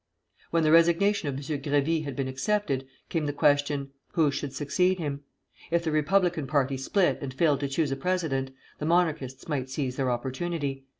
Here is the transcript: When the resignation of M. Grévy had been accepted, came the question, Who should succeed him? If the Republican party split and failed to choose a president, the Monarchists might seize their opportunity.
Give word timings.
When 0.49 0.63
the 0.63 0.71
resignation 0.71 1.29
of 1.29 1.35
M. 1.35 1.41
Grévy 1.61 2.05
had 2.05 2.15
been 2.15 2.27
accepted, 2.27 2.87
came 3.09 3.27
the 3.27 3.31
question, 3.33 3.91
Who 4.13 4.31
should 4.31 4.51
succeed 4.51 4.97
him? 4.97 5.21
If 5.69 5.83
the 5.83 5.91
Republican 5.91 6.47
party 6.47 6.77
split 6.77 7.19
and 7.21 7.31
failed 7.31 7.59
to 7.59 7.67
choose 7.69 7.91
a 7.91 7.95
president, 7.95 8.49
the 8.79 8.87
Monarchists 8.87 9.47
might 9.47 9.69
seize 9.69 9.97
their 9.97 10.09
opportunity. 10.09 10.85